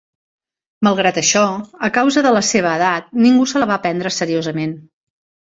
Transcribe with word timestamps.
Malgrat 0.87 1.19
això, 1.21 1.43
a 1.89 1.89
causa 1.97 2.23
de 2.27 2.31
la 2.37 2.41
seva 2.49 2.73
edat, 2.79 3.13
ningú 3.27 3.47
se 3.53 3.63
la 3.63 3.69
va 3.75 3.79
prendre 3.87 4.15
seriosament. 4.19 4.77